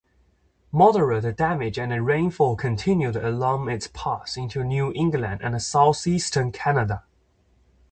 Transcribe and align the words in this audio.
Moderate 0.71 1.37
damage 1.37 1.77
and 1.77 1.91
rainfall 2.03 2.55
continued 2.55 3.15
along 3.15 3.69
its 3.69 3.85
path 3.93 4.35
into 4.35 4.63
New 4.63 4.91
England 4.95 5.41
and 5.43 5.61
southeastern 5.61 6.51
Canada. 6.51 7.03